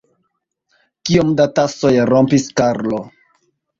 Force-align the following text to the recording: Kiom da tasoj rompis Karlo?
Kiom 1.09 1.29
da 1.41 1.47
tasoj 1.59 1.93
rompis 2.13 2.49
Karlo? 2.63 3.03